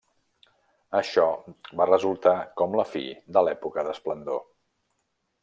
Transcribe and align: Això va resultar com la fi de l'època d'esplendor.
Això 0.99 1.25
va 1.81 1.87
resultar 1.89 2.33
com 2.63 2.79
la 2.81 2.87
fi 2.95 3.05
de 3.37 3.45
l'època 3.49 3.85
d'esplendor. 3.91 4.43